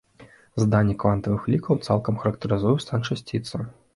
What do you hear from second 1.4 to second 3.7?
лікаў цалкам характарызуе стан часціцы.